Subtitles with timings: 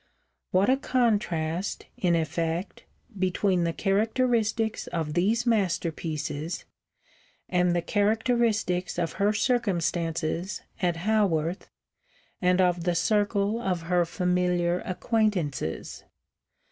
[0.49, 2.85] _What a contrast, in effect,
[3.19, 6.65] between the characteristics of these masterpieces
[7.47, 11.69] and the characteristics of her circumstances at Haworth
[12.41, 16.03] and of the circle of her familiar acquaintances!